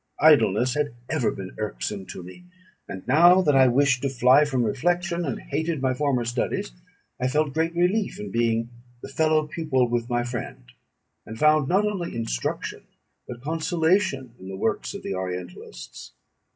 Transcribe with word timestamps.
Idleness 0.23 0.73
had 0.73 0.95
ever 1.09 1.29
been 1.29 1.53
irksome 1.59 2.07
to 2.07 2.23
me, 2.23 2.45
and 2.87 3.07
now 3.07 3.43
that 3.43 3.55
I 3.55 3.67
wished 3.67 4.01
to 4.01 4.09
fly 4.09 4.45
from 4.45 4.63
reflection, 4.63 5.23
and 5.25 5.39
hated 5.39 5.79
my 5.79 5.93
former 5.93 6.25
studies, 6.25 6.71
I 7.19 7.27
felt 7.27 7.53
great 7.53 7.75
relief 7.75 8.19
in 8.19 8.31
being 8.31 8.71
the 9.03 9.09
fellow 9.09 9.45
pupil 9.45 9.87
with 9.87 10.09
my 10.09 10.23
friend, 10.23 10.63
and 11.23 11.37
found 11.37 11.67
not 11.69 11.85
only 11.85 12.15
instruction 12.15 12.87
but 13.27 13.43
consolation 13.43 14.33
in 14.39 14.47
the 14.49 14.57
works 14.57 14.95
of 14.95 15.03
the 15.03 15.13
orientalists. 15.13 16.13